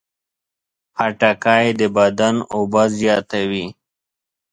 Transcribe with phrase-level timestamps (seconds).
[0.97, 3.65] خټکی د بدن اوبه زیاتوي.